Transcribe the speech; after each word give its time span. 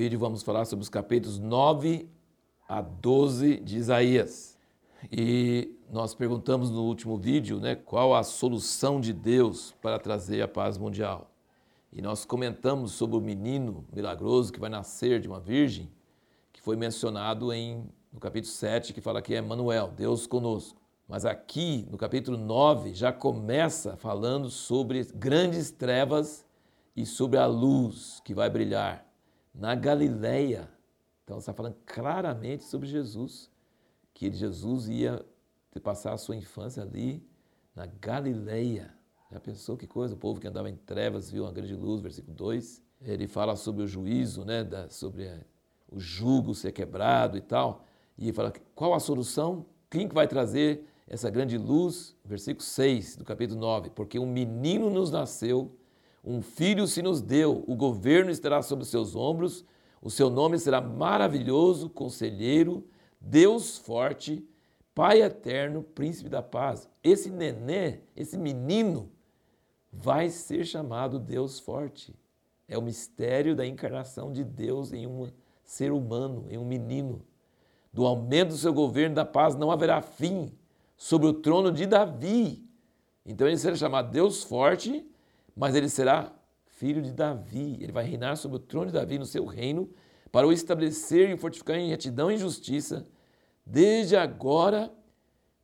vídeo 0.00 0.18
vamos 0.18 0.42
falar 0.42 0.64
sobre 0.64 0.82
os 0.82 0.88
capítulos 0.88 1.38
9 1.38 2.08
a 2.66 2.80
12 2.80 3.60
de 3.60 3.76
Isaías. 3.76 4.58
E 5.12 5.76
nós 5.90 6.14
perguntamos 6.14 6.70
no 6.70 6.84
último 6.84 7.18
vídeo 7.18 7.60
né, 7.60 7.74
qual 7.74 8.14
a 8.14 8.22
solução 8.22 8.98
de 8.98 9.12
Deus 9.12 9.74
para 9.82 9.98
trazer 9.98 10.40
a 10.40 10.48
paz 10.48 10.78
mundial. 10.78 11.30
E 11.92 12.00
nós 12.00 12.24
comentamos 12.24 12.92
sobre 12.92 13.14
o 13.14 13.20
menino 13.20 13.84
milagroso 13.92 14.50
que 14.50 14.58
vai 14.58 14.70
nascer 14.70 15.20
de 15.20 15.28
uma 15.28 15.38
virgem, 15.38 15.92
que 16.50 16.62
foi 16.62 16.76
mencionado 16.76 17.52
em, 17.52 17.84
no 18.10 18.18
capítulo 18.18 18.54
7, 18.54 18.94
que 18.94 19.02
fala 19.02 19.20
que 19.20 19.34
é 19.34 19.42
Manuel, 19.42 19.92
Deus 19.94 20.26
conosco. 20.26 20.80
Mas 21.06 21.26
aqui, 21.26 21.86
no 21.90 21.98
capítulo 21.98 22.38
9, 22.38 22.94
já 22.94 23.12
começa 23.12 23.98
falando 23.98 24.48
sobre 24.48 25.04
grandes 25.14 25.70
trevas 25.70 26.46
e 26.96 27.04
sobre 27.04 27.36
a 27.36 27.44
luz 27.44 28.22
que 28.24 28.32
vai 28.32 28.48
brilhar 28.48 29.09
na 29.54 29.74
Galileia. 29.74 30.68
Então 31.24 31.38
está 31.38 31.52
falando 31.52 31.76
claramente 31.86 32.64
sobre 32.64 32.88
Jesus, 32.88 33.50
que 34.12 34.30
Jesus 34.32 34.88
ia 34.88 35.24
passar 35.82 36.12
a 36.12 36.18
sua 36.18 36.36
infância 36.36 36.82
ali 36.82 37.24
na 37.74 37.86
Galileia. 37.86 38.92
Já 39.30 39.38
pensou 39.38 39.76
que 39.76 39.86
coisa? 39.86 40.14
O 40.14 40.18
povo 40.18 40.40
que 40.40 40.48
andava 40.48 40.68
em 40.68 40.74
trevas 40.74 41.30
viu 41.30 41.44
uma 41.44 41.52
grande 41.52 41.74
luz, 41.74 42.00
versículo 42.00 42.34
2. 42.36 42.82
Ele 43.02 43.28
fala 43.28 43.54
sobre 43.54 43.84
o 43.84 43.86
juízo, 43.86 44.44
né, 44.44 44.66
sobre 44.90 45.28
a, 45.28 45.38
o 45.90 46.00
jugo 46.00 46.54
ser 46.54 46.72
quebrado 46.72 47.38
e 47.38 47.40
tal. 47.40 47.84
E 48.18 48.24
ele 48.24 48.32
fala 48.32 48.52
qual 48.74 48.92
a 48.92 49.00
solução? 49.00 49.64
Quem 49.88 50.08
que 50.08 50.14
vai 50.14 50.26
trazer 50.26 50.84
essa 51.06 51.28
grande 51.30 51.58
luz, 51.58 52.16
versículo 52.24 52.64
6 52.64 53.16
do 53.16 53.24
capítulo 53.24 53.58
9, 53.58 53.90
porque 53.90 54.18
um 54.18 54.26
menino 54.26 54.90
nos 54.90 55.10
nasceu, 55.10 55.76
um 56.24 56.42
filho 56.42 56.86
se 56.86 57.02
nos 57.02 57.20
deu, 57.20 57.64
o 57.66 57.74
governo 57.74 58.30
estará 58.30 58.62
sobre 58.62 58.84
seus 58.84 59.16
ombros, 59.16 59.64
o 60.02 60.10
seu 60.10 60.30
nome 60.30 60.58
será 60.58 60.80
maravilhoso, 60.80 61.88
conselheiro, 61.90 62.86
Deus 63.20 63.78
forte, 63.78 64.46
Pai 64.94 65.22
eterno, 65.22 65.82
príncipe 65.82 66.28
da 66.28 66.42
paz. 66.42 66.88
Esse 67.02 67.30
nenê, 67.30 68.00
esse 68.14 68.36
menino, 68.36 69.10
vai 69.92 70.28
ser 70.28 70.64
chamado 70.66 71.18
Deus 71.18 71.58
forte. 71.58 72.14
É 72.68 72.76
o 72.76 72.82
mistério 72.82 73.56
da 73.56 73.66
encarnação 73.66 74.32
de 74.32 74.44
Deus 74.44 74.92
em 74.92 75.06
um 75.06 75.30
ser 75.64 75.92
humano, 75.92 76.44
em 76.50 76.58
um 76.58 76.64
menino. 76.64 77.22
Do 77.92 78.04
aumento 78.04 78.50
do 78.50 78.56
seu 78.56 78.72
governo 78.72 79.14
da 79.14 79.24
paz 79.24 79.54
não 79.54 79.70
haverá 79.70 80.02
fim 80.02 80.52
sobre 80.96 81.28
o 81.28 81.32
trono 81.32 81.72
de 81.72 81.86
Davi. 81.86 82.62
Então 83.24 83.46
ele 83.46 83.56
será 83.56 83.76
chamado 83.76 84.10
Deus 84.10 84.42
forte, 84.42 85.08
mas 85.60 85.74
ele 85.74 85.90
será 85.90 86.34
filho 86.68 87.02
de 87.02 87.12
Davi. 87.12 87.76
Ele 87.82 87.92
vai 87.92 88.02
reinar 88.02 88.34
sobre 88.38 88.56
o 88.56 88.60
trono 88.60 88.86
de 88.86 88.94
Davi 88.94 89.18
no 89.18 89.26
seu 89.26 89.44
reino, 89.44 89.90
para 90.32 90.46
o 90.46 90.52
estabelecer 90.52 91.28
e 91.28 91.36
fortificar 91.36 91.76
em 91.76 91.90
retidão 91.90 92.32
e 92.32 92.38
justiça, 92.38 93.06
desde 93.66 94.16
agora 94.16 94.90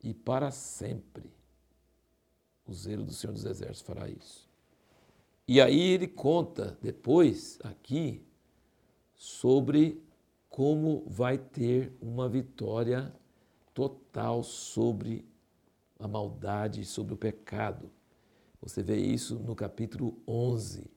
e 0.03 0.13
para 0.13 0.51
sempre. 0.51 1.33
O 2.63 2.71
zelo 2.71 3.05
do 3.05 3.11
Senhor 3.11 3.33
dos 3.33 3.43
Exércitos 3.43 3.81
fará 3.81 4.07
isso. 4.07 4.47
E 5.47 5.59
aí 5.59 5.79
ele 5.79 6.07
conta 6.07 6.77
depois, 6.79 7.57
aqui, 7.63 8.23
sobre 9.15 9.99
como 10.47 11.05
vai 11.07 11.39
ter 11.39 11.91
uma 11.99 12.29
vitória 12.29 13.11
total 13.73 14.43
sobre 14.43 15.27
a 15.97 16.07
maldade, 16.07 16.85
sobre 16.85 17.15
o 17.15 17.17
pecado. 17.17 17.89
Você 18.61 18.81
vê 18.81 18.97
isso 18.97 19.39
no 19.39 19.55
capítulo 19.55 20.17
11. 20.27 20.89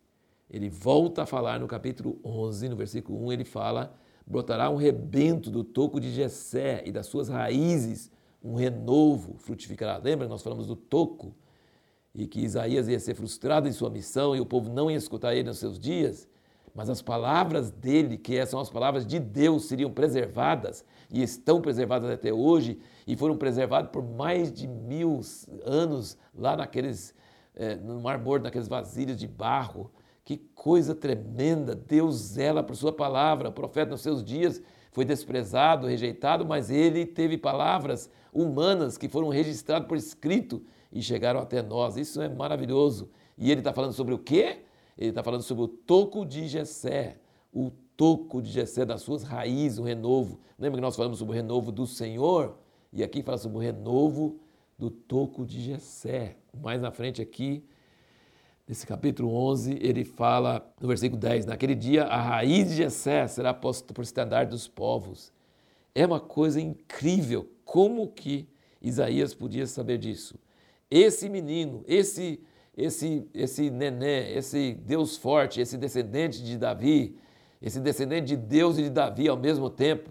Ele 0.48 0.69
volta 0.69 1.22
a 1.22 1.26
falar 1.26 1.60
no 1.60 1.66
capítulo 1.66 2.19
11, 2.25 2.69
no 2.69 2.76
versículo 2.76 3.25
1, 3.26 3.32
ele 3.32 3.44
fala: 3.44 3.94
brotará 4.26 4.69
um 4.71 4.76
rebento 4.76 5.50
do 5.50 5.62
toco 5.62 6.00
de 6.00 6.10
Jessé 6.10 6.82
e 6.87 6.93
das 6.93 7.06
suas 7.06 7.28
raízes 7.28 8.10
um 8.43 8.54
renovo 8.54 9.37
frutificará. 9.38 9.99
Lembra 9.99 10.26
que 10.26 10.31
nós 10.31 10.43
falamos 10.43 10.66
do 10.66 10.75
toco 10.75 11.34
e 12.15 12.26
que 12.26 12.41
Isaías 12.41 12.88
ia 12.88 12.99
ser 12.99 13.15
frustrado 13.15 13.69
em 13.69 13.72
sua 13.72 13.91
missão 13.91 14.34
e 14.34 14.41
o 14.41 14.47
povo 14.47 14.72
não 14.72 14.91
ia 14.91 14.97
escutar 14.97 15.34
ele 15.34 15.49
nos 15.49 15.59
seus 15.59 15.78
dias? 15.78 16.26
mas 16.75 16.88
as 16.88 17.03
palavras 17.03 17.70
dele, 17.70 18.16
que 18.16 18.44
são 18.47 18.60
as 18.60 18.70
palavras 18.70 19.06
de 19.06 19.19
Deus, 19.19 19.65
seriam 19.65 19.91
preservadas 19.91 20.84
e 21.10 21.22
estão 21.22 21.60
preservadas 21.60 22.10
até 22.10 22.32
hoje 22.32 22.78
e 23.06 23.16
foram 23.16 23.37
preservadas 23.37 23.91
por 23.91 24.03
mais 24.03 24.53
de 24.53 24.69
mil 24.69 25.20
anos 25.65 26.16
lá 26.34 26.56
naqueles, 26.56 27.15
é, 27.55 27.75
no 27.77 28.00
Mar 28.00 28.19
Morto, 28.19 28.44
naqueles 28.44 28.69
vasilhos 28.69 29.16
de 29.16 29.27
barro. 29.27 29.91
Que 30.25 30.37
coisa 30.55 30.94
tremenda! 30.94 31.75
Deus 31.75 32.16
zela 32.16 32.62
por 32.62 32.77
sua 32.77 32.93
palavra. 32.93 33.49
O 33.49 33.53
profeta 33.53 33.91
nos 33.91 34.00
seus 34.00 34.25
dias 34.25 34.62
foi 34.93 35.05
desprezado, 35.05 35.87
rejeitado, 35.87 36.44
mas 36.44 36.71
ele 36.71 37.06
teve 37.06 37.38
palavras 37.38 38.11
humanas 38.33 38.97
que 38.97 39.09
foram 39.09 39.28
registradas 39.28 39.88
por 39.88 39.97
escrito 39.97 40.62
e 40.93 41.03
chegaram 41.03 41.41
até 41.41 41.62
nós. 41.62 41.97
Isso 41.97 42.21
é 42.21 42.28
maravilhoso. 42.28 43.11
E 43.37 43.50
ele 43.50 43.61
está 43.61 43.72
falando 43.72 43.93
sobre 43.93 44.15
o 44.15 44.19
quê? 44.19 44.65
Ele 44.99 45.11
está 45.11 45.22
falando 45.22 45.43
sobre 45.43 45.65
o 45.65 45.69
toco 45.69 46.27
de 46.27 46.47
Jessé, 46.47 47.19
o 47.53 47.71
toco 47.97 48.43
de 48.43 48.50
Jessé 48.50 48.84
das 48.84 49.03
suas 49.03 49.22
raízes, 49.22 49.78
o 49.78 49.82
renovo. 49.82 50.41
Lembra 50.59 50.78
que 50.78 50.82
nós 50.82 50.97
falamos 50.97 51.19
sobre 51.19 51.32
o 51.32 51.37
renovo 51.37 51.72
do 51.72 51.87
Senhor? 51.87 52.59
E 52.93 53.03
aqui 53.03 53.22
fala 53.22 53.38
sobre 53.38 53.59
o 53.59 53.61
renovo 53.61 54.41
do 54.78 54.91
toco 54.91 55.47
de 55.47 55.61
Jessé. 55.61 56.37
Mais 56.59 56.81
na 56.81 56.91
frente 56.91 57.21
aqui, 57.21 57.65
nesse 58.66 58.87
capítulo 58.87 59.34
11, 59.34 59.78
ele 59.81 60.05
fala 60.05 60.72
no 60.81 60.88
versículo 60.88 61.21
10, 61.21 61.47
naquele 61.47 61.75
dia 61.75 62.05
a 62.05 62.21
raiz 62.21 62.69
de 62.69 62.77
Jessé 62.77 63.27
será 63.27 63.53
posta 63.53 63.93
por 63.93 64.03
estandarte 64.03 64.50
dos 64.50 64.69
povos. 64.69 65.33
É 65.94 66.06
uma 66.06 66.21
coisa 66.21 66.61
incrível 66.61 67.50
como 67.65 68.09
que 68.09 68.49
Isaías 68.81 69.34
podia 69.34 69.66
saber 69.66 69.99
disso. 69.99 70.38
Esse 70.91 71.28
menino, 71.28 71.84
esse 71.87 72.41
esse, 72.77 73.28
esse 73.34 73.71
nenê, 73.71 74.32
esse 74.32 74.75
Deus 74.75 75.17
forte, 75.17 75.61
esse 75.61 75.77
descendente 75.77 76.43
de 76.43 76.56
Davi, 76.56 77.17
esse 77.61 77.81
descendente 77.81 78.28
de 78.28 78.37
Deus 78.37 78.78
e 78.78 78.84
de 78.84 78.91
Davi 78.91 79.28
ao 79.28 79.37
mesmo 79.37 79.69
tempo, 79.69 80.11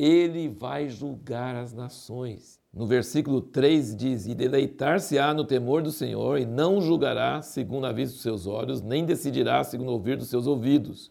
ele 0.00 0.48
vai 0.48 0.88
julgar 0.88 1.54
as 1.54 1.74
nações. 1.74 2.58
No 2.72 2.86
versículo 2.86 3.42
3 3.42 3.94
diz: 3.94 4.26
E 4.26 4.34
deleitar-se-á 4.34 5.34
no 5.34 5.44
temor 5.44 5.82
do 5.82 5.92
Senhor, 5.92 6.38
e 6.38 6.46
não 6.46 6.80
julgará 6.80 7.42
segundo 7.42 7.86
a 7.86 7.92
vista 7.92 8.14
dos 8.14 8.22
seus 8.22 8.46
olhos, 8.46 8.80
nem 8.80 9.04
decidirá 9.04 9.62
segundo 9.62 9.90
o 9.90 9.92
ouvir 9.92 10.16
dos 10.16 10.28
seus 10.28 10.46
ouvidos, 10.46 11.10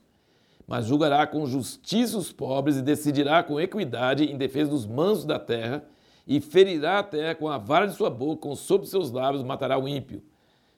mas 0.66 0.88
julgará 0.88 1.28
com 1.28 1.46
justiça 1.46 2.18
os 2.18 2.32
pobres 2.32 2.78
e 2.78 2.82
decidirá 2.82 3.44
com 3.44 3.60
equidade 3.60 4.24
em 4.24 4.38
defesa 4.38 4.72
dos 4.72 4.88
mansos 4.88 5.26
da 5.26 5.38
terra, 5.38 5.84
e 6.26 6.40
ferirá 6.40 7.00
a 7.00 7.04
terra 7.04 7.36
com 7.36 7.48
a 7.48 7.60
vara 7.60 7.86
de 7.86 7.94
sua 7.94 8.10
boca, 8.10 8.42
com 8.42 8.56
sob 8.56 8.88
seus 8.88 9.12
lábios 9.12 9.44
matará 9.44 9.78
o 9.78 9.88
ímpio. 9.88 10.24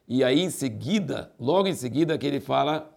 E 0.05 0.22
aí 0.22 0.41
em 0.41 0.49
seguida, 0.49 1.31
logo 1.39 1.67
em 1.67 1.73
seguida, 1.73 2.17
que 2.17 2.28
ele 2.28 2.41
fala 2.41 2.91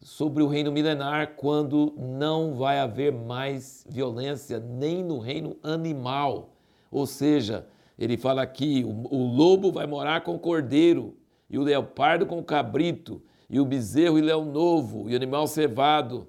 sobre 0.00 0.42
o 0.42 0.46
reino 0.46 0.70
milenar, 0.70 1.34
quando 1.36 1.94
não 1.96 2.54
vai 2.54 2.78
haver 2.78 3.12
mais 3.12 3.84
violência 3.88 4.60
nem 4.60 5.02
no 5.02 5.18
reino 5.18 5.56
animal. 5.62 6.54
Ou 6.90 7.06
seja, 7.06 7.66
ele 7.98 8.16
fala 8.16 8.42
aqui: 8.42 8.84
o, 8.84 9.14
o 9.14 9.26
lobo 9.26 9.72
vai 9.72 9.86
morar 9.86 10.22
com 10.22 10.34
o 10.34 10.38
cordeiro, 10.38 11.16
e 11.50 11.58
o 11.58 11.62
leopardo 11.62 12.26
com 12.26 12.38
o 12.38 12.44
cabrito, 12.44 13.20
e 13.50 13.58
o 13.58 13.64
bezerro 13.64 14.18
e 14.18 14.22
leão 14.22 14.44
novo, 14.44 15.08
e 15.08 15.14
o 15.14 15.16
animal 15.16 15.46
cevado. 15.46 16.28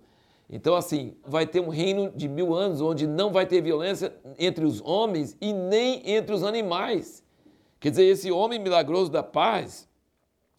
Então, 0.49 0.75
assim, 0.75 1.13
vai 1.23 1.45
ter 1.45 1.59
um 1.59 1.69
reino 1.69 2.11
de 2.15 2.27
mil 2.27 2.55
anos 2.55 2.81
onde 2.81 3.05
não 3.05 3.31
vai 3.31 3.45
ter 3.45 3.61
violência 3.61 4.15
entre 4.39 4.65
os 4.65 4.81
homens 4.81 5.37
e 5.39 5.53
nem 5.53 6.01
entre 6.09 6.33
os 6.33 6.43
animais. 6.43 7.23
Quer 7.79 7.91
dizer, 7.91 8.05
esse 8.05 8.31
homem 8.31 8.59
milagroso 8.59 9.11
da 9.11 9.21
paz, 9.21 9.87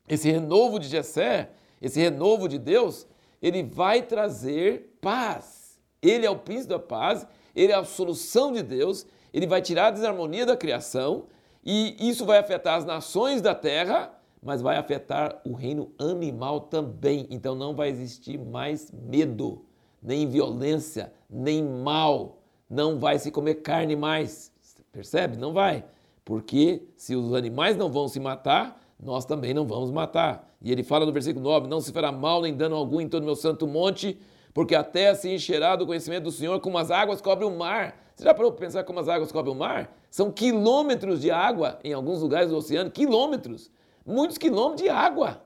esse 0.08 0.30
renovo 0.30 0.78
de 0.78 0.86
Jessé, 0.86 1.50
esse 1.82 1.98
renovo 1.98 2.48
de 2.48 2.56
Deus, 2.56 3.06
ele 3.40 3.62
vai 3.62 4.02
trazer 4.02 4.96
paz. 5.00 5.78
Ele 6.02 6.24
é 6.24 6.30
o 6.30 6.38
príncipe 6.38 6.70
da 6.70 6.78
paz, 6.78 7.26
ele 7.54 7.72
é 7.72 7.76
a 7.76 7.84
solução 7.84 8.52
de 8.52 8.62
Deus, 8.62 9.06
ele 9.32 9.46
vai 9.46 9.60
tirar 9.60 9.88
a 9.88 9.90
desarmonia 9.90 10.46
da 10.46 10.56
criação 10.56 11.26
e 11.64 11.96
isso 12.00 12.24
vai 12.24 12.38
afetar 12.38 12.76
as 12.76 12.84
nações 12.84 13.42
da 13.42 13.54
terra, 13.54 14.12
mas 14.42 14.62
vai 14.62 14.76
afetar 14.76 15.40
o 15.44 15.52
reino 15.52 15.92
animal 15.98 16.60
também. 16.62 17.26
Então 17.30 17.54
não 17.54 17.74
vai 17.74 17.88
existir 17.88 18.38
mais 18.38 18.90
medo, 18.90 19.64
nem 20.02 20.26
violência, 20.26 21.12
nem 21.28 21.62
mal. 21.62 22.38
Não 22.68 22.98
vai 22.98 23.18
se 23.18 23.30
comer 23.30 23.56
carne 23.56 23.96
mais. 23.96 24.50
Percebe? 24.92 25.36
Não 25.36 25.52
vai. 25.52 25.84
Porque 26.24 26.88
se 26.96 27.14
os 27.14 27.34
animais 27.34 27.76
não 27.76 27.90
vão 27.90 28.08
se 28.08 28.20
matar, 28.20 28.80
nós 28.98 29.24
também 29.24 29.52
não 29.52 29.66
vamos 29.66 29.90
matar. 29.90 30.49
E 30.62 30.70
ele 30.70 30.82
fala 30.82 31.06
no 31.06 31.12
versículo 31.12 31.44
9: 31.44 31.68
Não 31.68 31.80
se 31.80 31.92
fará 31.92 32.12
mal 32.12 32.42
nem 32.42 32.54
dano 32.54 32.76
algum 32.76 33.00
em 33.00 33.08
todo 33.08 33.24
meu 33.24 33.36
santo 33.36 33.66
monte, 33.66 34.20
porque 34.52 34.74
a 34.74 34.84
terra 34.84 35.14
se 35.14 35.28
encherá 35.32 35.76
do 35.76 35.86
conhecimento 35.86 36.24
do 36.24 36.30
Senhor, 36.30 36.60
como 36.60 36.76
as 36.78 36.90
águas 36.90 37.20
cobrem 37.20 37.48
o 37.48 37.56
mar. 37.56 37.96
Você 38.14 38.24
já 38.24 38.34
parou 38.34 38.52
para 38.52 38.66
pensar 38.66 38.84
como 38.84 39.00
as 39.00 39.08
águas 39.08 39.32
cobrem 39.32 39.54
o 39.54 39.58
mar? 39.58 39.96
São 40.10 40.30
quilômetros 40.30 41.20
de 41.20 41.30
água 41.30 41.78
em 41.82 41.92
alguns 41.92 42.20
lugares 42.20 42.50
do 42.50 42.56
oceano 42.56 42.90
quilômetros. 42.90 43.70
Muitos 44.04 44.36
quilômetros 44.36 44.82
de 44.82 44.88
água. 44.88 45.42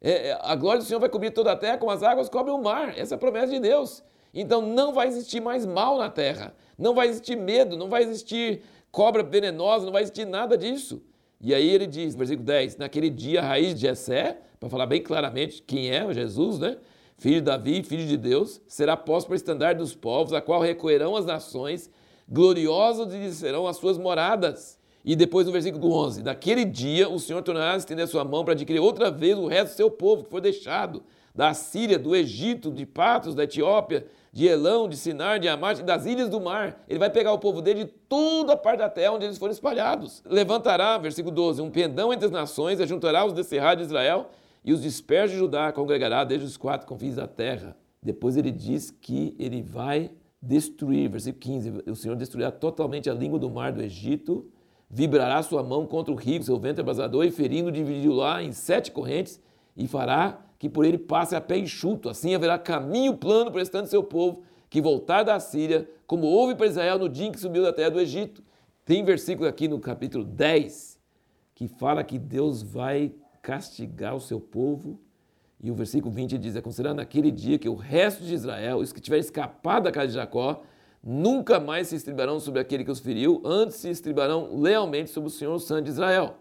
É, 0.00 0.28
é, 0.30 0.38
a 0.40 0.54
glória 0.54 0.80
do 0.80 0.84
Senhor 0.84 0.98
vai 1.00 1.08
cobrir 1.08 1.30
toda 1.30 1.52
a 1.52 1.56
terra, 1.56 1.78
como 1.78 1.90
as 1.90 2.02
águas 2.02 2.28
cobrem 2.28 2.54
o 2.54 2.62
mar. 2.62 2.96
Essa 2.96 3.14
é 3.14 3.16
a 3.16 3.18
promessa 3.18 3.52
de 3.52 3.60
Deus. 3.60 4.02
Então 4.32 4.62
não 4.62 4.92
vai 4.92 5.08
existir 5.08 5.40
mais 5.40 5.64
mal 5.64 5.96
na 5.98 6.10
terra, 6.10 6.54
não 6.76 6.94
vai 6.94 7.08
existir 7.08 7.36
medo, 7.36 7.76
não 7.76 7.88
vai 7.88 8.02
existir 8.02 8.62
cobra 8.90 9.22
venenosa, 9.22 9.84
não 9.84 9.92
vai 9.92 10.02
existir 10.02 10.26
nada 10.26 10.56
disso. 10.56 11.02
E 11.40 11.54
aí 11.54 11.68
ele 11.68 11.86
diz, 11.86 12.14
versículo 12.14 12.44
10, 12.44 12.76
naquele 12.76 13.10
dia 13.10 13.40
a 13.40 13.44
raiz 13.44 13.74
de 13.74 13.82
Jessé, 13.82 14.38
para 14.58 14.68
falar 14.68 14.86
bem 14.86 15.02
claramente 15.02 15.62
quem 15.62 15.90
é 15.90 16.12
Jesus, 16.12 16.58
né? 16.58 16.78
Filho 17.16 17.36
de 17.36 17.42
Davi, 17.42 17.82
filho 17.82 18.06
de 18.06 18.16
Deus, 18.16 18.60
será 18.68 18.96
posto 18.96 19.26
para 19.26 19.36
estandarte 19.36 19.78
dos 19.78 19.94
povos, 19.94 20.32
a 20.32 20.40
qual 20.40 20.60
recolherão 20.60 21.16
as 21.16 21.26
nações, 21.26 21.90
gloriosos 22.28 23.12
lhe 23.12 23.32
serão 23.32 23.66
as 23.66 23.76
suas 23.76 23.98
moradas. 23.98 24.78
E 25.04 25.16
depois 25.16 25.46
no 25.46 25.52
versículo 25.52 25.92
11, 25.92 26.22
naquele 26.22 26.64
dia 26.64 27.08
o 27.08 27.18
Senhor 27.18 27.42
tornará 27.42 27.74
a 27.74 27.76
estender 27.76 28.04
a 28.04 28.08
sua 28.08 28.24
mão 28.24 28.44
para 28.44 28.52
adquirir 28.52 28.78
outra 28.78 29.10
vez 29.10 29.36
o 29.36 29.46
resto 29.46 29.72
do 29.72 29.76
seu 29.76 29.90
povo 29.90 30.24
que 30.24 30.30
foi 30.30 30.40
deixado, 30.40 31.02
da 31.34 31.54
Síria, 31.54 31.98
do 31.98 32.14
Egito, 32.14 32.70
de 32.70 32.84
Patos, 32.84 33.34
da 33.34 33.44
Etiópia, 33.44 34.06
de 34.32 34.46
Elão, 34.46 34.88
de 34.88 34.96
Sinar, 34.96 35.40
de 35.40 35.48
Amate, 35.48 35.82
das 35.82 36.04
ilhas 36.04 36.28
do 36.28 36.40
mar. 36.40 36.84
Ele 36.88 36.98
vai 36.98 37.10
pegar 37.10 37.32
o 37.32 37.38
povo 37.38 37.62
dele 37.62 37.84
de 37.84 37.90
toda 38.08 38.52
a 38.52 38.56
parte 38.56 38.78
da 38.78 38.88
terra 38.88 39.12
onde 39.12 39.24
eles 39.24 39.38
foram 39.38 39.52
espalhados. 39.52 40.22
Levantará, 40.24 40.98
versículo 40.98 41.34
12, 41.34 41.62
um 41.62 41.70
pendão 41.70 42.12
entre 42.12 42.26
as 42.26 42.30
nações, 42.32 42.80
ajuntará 42.80 43.24
os 43.24 43.32
descerrados 43.32 43.86
de 43.86 43.92
Israel 43.92 44.30
e 44.64 44.72
os 44.72 44.82
dispersos 44.82 45.32
de 45.32 45.38
Judá 45.38 45.72
congregará 45.72 46.24
desde 46.24 46.46
os 46.46 46.56
quatro 46.56 46.86
confins 46.86 47.16
da 47.16 47.26
terra. 47.26 47.76
Depois 48.02 48.36
ele 48.36 48.50
diz 48.50 48.90
que 48.90 49.34
ele 49.38 49.62
vai 49.62 50.10
destruir, 50.40 51.10
versículo 51.10 51.40
15, 51.40 51.82
o 51.86 51.96
Senhor 51.96 52.16
destruirá 52.16 52.50
totalmente 52.50 53.10
a 53.10 53.14
língua 53.14 53.38
do 53.38 53.50
mar 53.50 53.72
do 53.72 53.82
Egito, 53.82 54.50
vibrará 54.88 55.42
sua 55.42 55.62
mão 55.62 55.86
contra 55.86 56.12
o 56.12 56.16
rio, 56.16 56.42
seu 56.42 56.58
vento 56.58 56.80
abrasador, 56.80 57.24
e 57.24 57.30
ferindo 57.30 57.72
dividiu 57.72 58.12
lá 58.12 58.42
em 58.42 58.52
sete 58.52 58.90
correntes, 58.90 59.40
e 59.76 59.86
fará 59.86 60.40
que 60.58 60.68
por 60.68 60.84
ele 60.84 60.98
passe 60.98 61.36
a 61.36 61.40
pé 61.40 61.58
enxuto. 61.58 62.08
Assim 62.08 62.34
haverá 62.34 62.58
caminho 62.58 63.16
plano 63.16 63.50
para 63.50 63.62
o 63.62 63.86
seu 63.86 64.02
povo, 64.02 64.42
que 64.70 64.80
voltar 64.80 65.22
da 65.22 65.38
Síria, 65.40 65.88
como 66.06 66.26
houve 66.26 66.54
para 66.54 66.66
Israel 66.66 66.98
no 66.98 67.08
dia 67.08 67.26
em 67.26 67.32
que 67.32 67.40
subiu 67.40 67.62
da 67.62 67.72
terra 67.72 67.90
do 67.90 68.00
Egito. 68.00 68.42
Tem 68.84 69.04
versículo 69.04 69.48
aqui 69.48 69.68
no 69.68 69.78
capítulo 69.78 70.24
10 70.24 70.98
que 71.54 71.66
fala 71.66 72.04
que 72.04 72.18
Deus 72.18 72.62
vai 72.62 73.12
castigar 73.42 74.14
o 74.14 74.20
seu 74.20 74.40
povo. 74.40 75.00
E 75.60 75.70
o 75.70 75.74
versículo 75.74 76.14
20 76.14 76.38
diz: 76.38 76.58
considerado 76.60 76.96
naquele 76.96 77.30
dia 77.30 77.58
que 77.58 77.68
o 77.68 77.74
resto 77.74 78.22
de 78.22 78.34
Israel, 78.34 78.78
os 78.78 78.92
que 78.92 79.00
tiverem 79.00 79.24
escapado 79.24 79.84
da 79.84 79.92
casa 79.92 80.08
de 80.08 80.14
Jacó, 80.14 80.62
nunca 81.02 81.58
mais 81.58 81.88
se 81.88 81.96
estribarão 81.96 82.38
sobre 82.38 82.60
aquele 82.60 82.84
que 82.84 82.90
os 82.90 83.00
feriu, 83.00 83.42
antes 83.44 83.76
se 83.76 83.88
estribarão 83.88 84.56
lealmente 84.60 85.10
sobre 85.10 85.28
o 85.28 85.32
Senhor, 85.32 85.54
o 85.54 85.60
Santo 85.60 85.84
de 85.84 85.90
Israel. 85.90 86.36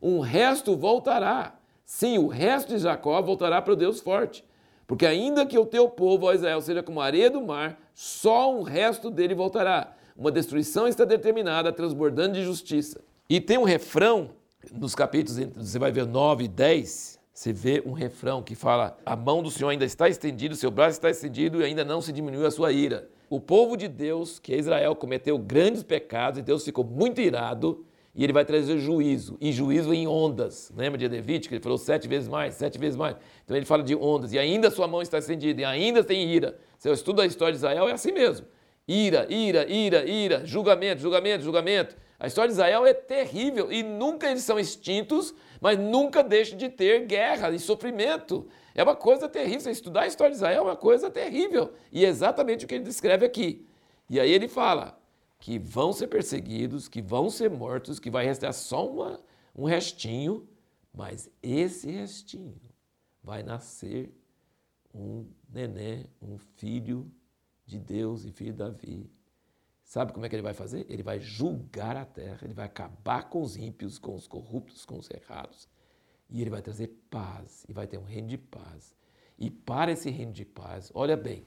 Um 0.00 0.20
resto 0.20 0.76
voltará 0.76 1.58
Sim, 1.84 2.18
o 2.18 2.28
resto 2.28 2.74
de 2.74 2.78
Jacó 2.78 3.20
voltará 3.20 3.60
para 3.60 3.72
o 3.72 3.76
Deus 3.76 4.00
forte. 4.00 4.44
Porque 4.86 5.06
ainda 5.06 5.46
que 5.46 5.58
o 5.58 5.66
teu 5.66 5.88
povo, 5.88 6.26
ó 6.26 6.32
Israel, 6.32 6.60
seja 6.60 6.82
como 6.82 7.00
a 7.00 7.04
areia 7.04 7.30
do 7.30 7.42
mar, 7.42 7.78
só 7.94 8.54
um 8.54 8.62
resto 8.62 9.10
dele 9.10 9.34
voltará. 9.34 9.94
Uma 10.16 10.30
destruição 10.30 10.86
está 10.86 11.04
determinada, 11.04 11.72
transbordando 11.72 12.34
de 12.34 12.44
justiça. 12.44 13.02
E 13.28 13.40
tem 13.40 13.58
um 13.58 13.64
refrão, 13.64 14.30
nos 14.72 14.94
capítulos, 14.94 15.38
você 15.56 15.78
vai 15.78 15.92
ver 15.92 16.06
9 16.06 16.44
e 16.44 16.48
10, 16.48 17.20
você 17.32 17.52
vê 17.52 17.82
um 17.84 17.92
refrão 17.92 18.42
que 18.42 18.54
fala: 18.54 18.96
A 19.04 19.16
mão 19.16 19.42
do 19.42 19.50
Senhor 19.50 19.70
ainda 19.70 19.84
está 19.84 20.08
estendida, 20.08 20.54
o 20.54 20.56
seu 20.56 20.70
braço 20.70 20.92
está 20.92 21.10
estendido 21.10 21.60
e 21.60 21.64
ainda 21.64 21.84
não 21.84 22.00
se 22.00 22.12
diminuiu 22.12 22.46
a 22.46 22.50
sua 22.50 22.72
ira. 22.72 23.08
O 23.28 23.40
povo 23.40 23.76
de 23.76 23.88
Deus, 23.88 24.38
que 24.38 24.54
é 24.54 24.58
Israel, 24.58 24.94
cometeu 24.94 25.36
grandes 25.38 25.82
pecados 25.82 26.38
e 26.38 26.42
Deus 26.42 26.64
ficou 26.64 26.84
muito 26.84 27.20
irado 27.20 27.84
e 28.14 28.22
ele 28.22 28.32
vai 28.32 28.44
trazer 28.44 28.78
juízo, 28.78 29.36
e 29.40 29.50
juízo 29.50 29.92
em 29.92 30.06
ondas. 30.06 30.72
Lembra 30.76 30.96
de 30.96 31.08
Levítico? 31.08 31.52
Ele 31.52 31.60
falou 31.60 31.76
sete 31.76 32.06
vezes 32.06 32.28
mais, 32.28 32.54
sete 32.54 32.78
vezes 32.78 32.96
mais. 32.96 33.16
Então 33.44 33.56
ele 33.56 33.66
fala 33.66 33.82
de 33.82 33.96
ondas, 33.96 34.32
e 34.32 34.38
ainda 34.38 34.70
sua 34.70 34.86
mão 34.86 35.02
está 35.02 35.18
estendida, 35.18 35.62
e 35.62 35.64
ainda 35.64 36.04
tem 36.04 36.32
ira. 36.32 36.56
Se 36.78 36.88
eu 36.88 36.94
estudo 36.94 37.20
a 37.20 37.26
história 37.26 37.52
de 37.52 37.56
Israel, 37.56 37.88
é 37.88 37.92
assim 37.92 38.12
mesmo. 38.12 38.46
Ira, 38.86 39.26
ira, 39.28 39.68
ira, 39.68 40.04
ira, 40.08 40.46
julgamento, 40.46 41.02
julgamento, 41.02 41.42
julgamento. 41.42 41.96
A 42.24 42.26
história 42.26 42.48
de 42.48 42.54
Israel 42.54 42.86
é 42.86 42.94
terrível, 42.94 43.70
e 43.70 43.82
nunca 43.82 44.30
eles 44.30 44.44
são 44.44 44.58
extintos, 44.58 45.34
mas 45.60 45.78
nunca 45.78 46.24
deixam 46.24 46.56
de 46.56 46.70
ter 46.70 47.04
guerra 47.04 47.50
e 47.50 47.58
sofrimento. 47.58 48.48
É 48.74 48.82
uma 48.82 48.96
coisa 48.96 49.28
terrível. 49.28 49.60
Você 49.60 49.70
estudar 49.72 50.04
a 50.04 50.06
história 50.06 50.30
de 50.30 50.36
Israel 50.36 50.62
é 50.62 50.64
uma 50.70 50.76
coisa 50.76 51.10
terrível. 51.10 51.74
E 51.92 52.02
é 52.02 52.08
exatamente 52.08 52.64
o 52.64 52.68
que 52.68 52.76
ele 52.76 52.84
descreve 52.84 53.26
aqui. 53.26 53.68
E 54.08 54.18
aí 54.18 54.30
ele 54.30 54.48
fala: 54.48 54.98
que 55.38 55.58
vão 55.58 55.92
ser 55.92 56.06
perseguidos, 56.06 56.88
que 56.88 57.02
vão 57.02 57.28
ser 57.28 57.50
mortos, 57.50 58.00
que 58.00 58.10
vai 58.10 58.24
restar 58.24 58.54
só 58.54 58.88
uma, 58.88 59.20
um 59.54 59.66
restinho, 59.66 60.48
mas 60.94 61.28
esse 61.42 61.90
restinho 61.90 62.58
vai 63.22 63.42
nascer 63.42 64.10
um 64.94 65.26
neném, 65.46 66.06
um 66.22 66.38
filho 66.38 67.06
de 67.66 67.78
Deus 67.78 68.24
e 68.24 68.32
filho 68.32 68.52
de 68.52 68.58
Davi. 68.60 69.10
Sabe 69.84 70.12
como 70.12 70.24
é 70.24 70.28
que 70.28 70.34
ele 70.34 70.42
vai 70.42 70.54
fazer? 70.54 70.86
Ele 70.88 71.02
vai 71.02 71.20
julgar 71.20 71.96
a 71.96 72.06
terra, 72.06 72.40
ele 72.42 72.54
vai 72.54 72.64
acabar 72.64 73.28
com 73.28 73.42
os 73.42 73.56
ímpios, 73.56 73.98
com 73.98 74.14
os 74.14 74.26
corruptos, 74.26 74.84
com 74.84 74.98
os 74.98 75.10
errados. 75.10 75.68
E 76.28 76.40
ele 76.40 76.50
vai 76.50 76.62
trazer 76.62 76.88
paz, 77.10 77.64
e 77.68 77.72
vai 77.72 77.86
ter 77.86 77.98
um 77.98 78.04
reino 78.04 78.28
de 78.28 78.38
paz. 78.38 78.96
E 79.38 79.50
para 79.50 79.92
esse 79.92 80.10
reino 80.10 80.32
de 80.32 80.44
paz, 80.44 80.90
olha 80.94 81.16
bem, 81.16 81.46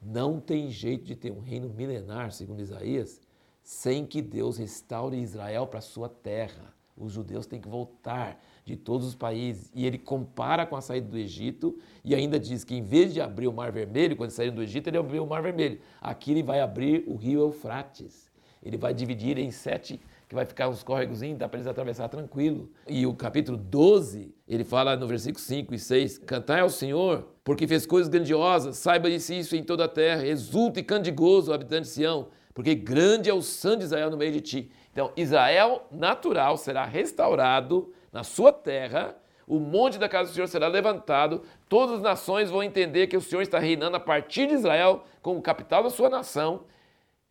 não 0.00 0.40
tem 0.40 0.70
jeito 0.70 1.04
de 1.04 1.14
ter 1.14 1.30
um 1.30 1.40
reino 1.40 1.68
milenar, 1.68 2.32
segundo 2.32 2.60
Isaías, 2.60 3.20
sem 3.62 4.06
que 4.06 4.20
Deus 4.20 4.56
restaure 4.56 5.20
Israel 5.20 5.66
para 5.66 5.78
a 5.78 5.82
sua 5.82 6.08
terra. 6.08 6.73
Os 6.96 7.12
judeus 7.12 7.44
têm 7.46 7.60
que 7.60 7.68
voltar 7.68 8.40
de 8.64 8.76
todos 8.76 9.06
os 9.06 9.14
países. 9.14 9.70
E 9.74 9.84
ele 9.84 9.98
compara 9.98 10.64
com 10.64 10.76
a 10.76 10.80
saída 10.80 11.08
do 11.08 11.18
Egito 11.18 11.76
e 12.04 12.14
ainda 12.14 12.38
diz 12.38 12.62
que 12.62 12.74
em 12.74 12.82
vez 12.82 13.12
de 13.12 13.20
abrir 13.20 13.48
o 13.48 13.52
Mar 13.52 13.72
Vermelho, 13.72 14.16
quando 14.16 14.30
saíram 14.30 14.54
do 14.54 14.62
Egito, 14.62 14.88
ele 14.88 14.98
abriu 14.98 15.24
o 15.24 15.26
Mar 15.26 15.42
Vermelho. 15.42 15.80
Aqui 16.00 16.30
ele 16.30 16.42
vai 16.42 16.60
abrir 16.60 17.04
o 17.06 17.16
rio 17.16 17.40
Eufrates. 17.40 18.30
Ele 18.62 18.78
vai 18.78 18.94
dividir 18.94 19.38
em 19.38 19.50
sete, 19.50 20.00
que 20.26 20.34
vai 20.34 20.46
ficar 20.46 20.68
uns 20.68 20.82
córregozinhos, 20.82 21.38
dá 21.38 21.46
para 21.46 21.58
eles 21.58 21.66
atravessar 21.66 22.08
tranquilo. 22.08 22.70
E 22.88 23.04
o 23.06 23.12
capítulo 23.12 23.58
12, 23.58 24.34
ele 24.48 24.64
fala 24.64 24.96
no 24.96 25.06
versículo 25.06 25.44
5 25.44 25.74
e 25.74 25.78
6, 25.78 26.18
Cantai 26.18 26.60
ao 26.60 26.70
Senhor, 26.70 27.28
porque 27.44 27.66
fez 27.66 27.84
coisas 27.84 28.08
grandiosas, 28.08 28.78
saiba 28.78 29.10
isso 29.10 29.54
em 29.54 29.62
toda 29.62 29.84
a 29.84 29.88
terra, 29.88 30.26
exulte 30.26 30.80
e 30.80 30.82
cante 30.82 31.10
gozo, 31.10 31.52
habitante 31.52 31.82
de 31.82 31.88
Sião 31.88 32.28
porque 32.54 32.72
grande 32.76 33.28
é 33.28 33.34
o 33.34 33.42
sangue 33.42 33.78
de 33.78 33.84
Israel 33.86 34.10
no 34.10 34.16
meio 34.16 34.32
de 34.32 34.40
ti. 34.40 34.70
Então, 34.94 35.10
Israel 35.16 35.88
natural 35.90 36.56
será 36.56 36.84
restaurado 36.84 37.92
na 38.12 38.22
sua 38.22 38.52
terra, 38.52 39.16
o 39.44 39.58
monte 39.58 39.98
da 39.98 40.08
casa 40.08 40.30
do 40.30 40.34
Senhor 40.34 40.46
será 40.46 40.68
levantado, 40.68 41.42
todas 41.68 41.96
as 41.96 42.00
nações 42.00 42.48
vão 42.48 42.62
entender 42.62 43.08
que 43.08 43.16
o 43.16 43.20
Senhor 43.20 43.42
está 43.42 43.58
reinando 43.58 43.96
a 43.96 44.00
partir 44.00 44.46
de 44.46 44.54
Israel 44.54 45.02
como 45.20 45.42
capital 45.42 45.82
da 45.82 45.90
sua 45.90 46.08
nação, 46.08 46.62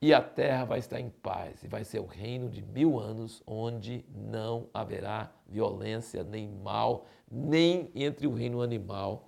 e 0.01 0.13
a 0.13 0.21
terra 0.21 0.65
vai 0.65 0.79
estar 0.79 0.99
em 0.99 1.09
paz, 1.09 1.63
e 1.63 1.69
vai 1.69 1.85
ser 1.85 2.01
o 2.01 2.05
reino 2.05 2.49
de 2.49 2.61
mil 2.61 2.99
anos, 2.99 3.41
onde 3.47 4.03
não 4.13 4.67
haverá 4.73 5.31
violência, 5.47 6.21
nem 6.21 6.49
mal, 6.49 7.05
nem 7.31 7.89
entre 7.95 8.27
o 8.27 8.33
reino 8.33 8.61
animal 8.61 9.23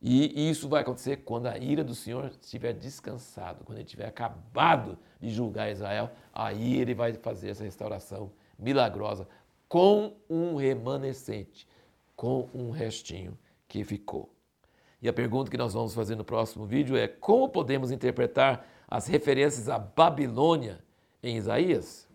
e 0.00 0.50
isso 0.50 0.68
vai 0.68 0.82
acontecer 0.82 1.18
quando 1.18 1.46
a 1.46 1.56
ira 1.56 1.82
do 1.82 1.94
Senhor 1.94 2.30
estiver 2.40 2.72
descansado, 2.74 3.64
quando 3.64 3.78
ele 3.78 3.86
tiver 3.86 4.06
acabado 4.06 4.98
de 5.18 5.30
julgar 5.30 5.70
Israel, 5.70 6.10
aí 6.32 6.76
ele 6.76 6.94
vai 6.94 7.12
fazer 7.14 7.50
essa 7.50 7.64
restauração 7.64 8.30
milagrosa 8.58 9.26
com 9.68 10.14
um 10.28 10.56
remanescente, 10.56 11.66
com 12.14 12.48
um 12.54 12.70
restinho 12.70 13.36
que 13.66 13.84
ficou. 13.84 14.32
E 15.00 15.08
a 15.08 15.12
pergunta 15.12 15.50
que 15.50 15.56
nós 15.56 15.74
vamos 15.74 15.94
fazer 15.94 16.14
no 16.14 16.24
próximo 16.24 16.66
vídeo 16.66 16.96
é: 16.96 17.08
como 17.08 17.48
podemos 17.48 17.90
interpretar 17.90 18.66
as 18.88 19.06
referências 19.06 19.68
à 19.68 19.78
Babilônia 19.78 20.84
em 21.22 21.36
Isaías? 21.36 22.05